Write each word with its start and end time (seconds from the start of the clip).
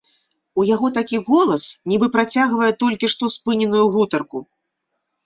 У 0.61 0.63
яго 0.75 0.87
такі 0.97 1.19
голас, 1.27 1.63
нібы 1.93 2.07
працягвае 2.15 2.71
толькі 2.85 3.11
што 3.15 3.29
спыненую 3.35 3.83
гутарку. 3.97 4.43